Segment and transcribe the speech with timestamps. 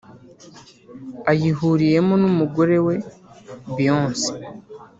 [1.31, 2.95] Ayihuriyemo n’umugore we
[3.75, 4.33] Beyoncé